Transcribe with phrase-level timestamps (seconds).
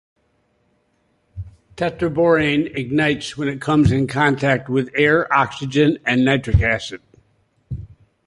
[1.77, 7.03] Tetraborane ignites when it comes in contact with air, oxygen, and nitric acid.